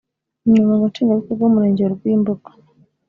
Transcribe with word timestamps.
umunyamabanga 0.41 0.89
nshingwabikorwa 0.91 1.41
w’umurenge 1.43 1.81
wa 1.83 1.93
Rwimbogo 1.95 2.49